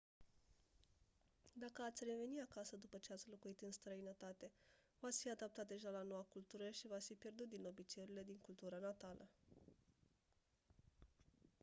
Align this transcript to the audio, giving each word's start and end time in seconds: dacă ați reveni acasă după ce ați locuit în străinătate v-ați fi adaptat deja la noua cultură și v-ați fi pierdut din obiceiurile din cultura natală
dacă 1.53 1.81
ați 1.81 2.03
reveni 2.03 2.39
acasă 2.41 2.75
după 2.77 2.97
ce 2.97 3.13
ați 3.13 3.29
locuit 3.29 3.59
în 3.61 3.71
străinătate 3.71 4.51
v-ați 4.99 5.21
fi 5.21 5.29
adaptat 5.29 5.67
deja 5.67 5.89
la 5.89 6.01
noua 6.01 6.23
cultură 6.29 6.69
și 6.69 6.87
v-ați 6.87 7.07
fi 7.07 7.13
pierdut 7.13 7.49
din 7.49 7.65
obiceiurile 7.65 8.23
din 8.25 8.37
cultura 8.41 8.77
natală 8.77 9.29